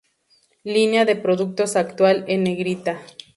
Línea 0.63 1.05
de 1.05 1.15
productos 1.15 1.75
actual 1.75 2.25
en 2.27 2.43
negrita. 2.45 3.03